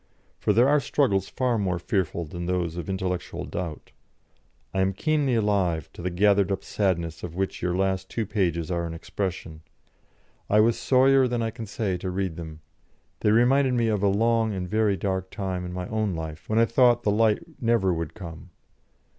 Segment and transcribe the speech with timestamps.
[0.39, 3.91] For there are struggles far more fearful than those of intellectual doubt.
[4.73, 8.71] I am keenly alive to the gathered up sadness of which your last two pages
[8.71, 9.61] are an expression.
[10.49, 12.61] I was sorrier than I can say to read them.
[13.19, 16.57] They reminded me of a long and very dark time in my own life, when
[16.57, 18.49] I thought the light never would come.